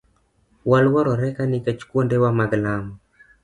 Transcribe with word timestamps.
Waluorore 0.69 1.27
ka 1.35 1.43
nikech 1.49 1.81
kuondewa 1.89 2.29
mag 2.39 2.51
lamo. 2.63 2.93